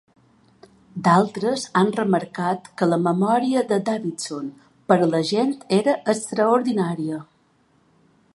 [1.07, 4.49] D'altres han remarcat que la memòria de Davidson
[4.89, 7.25] per a la gent era extraordinària.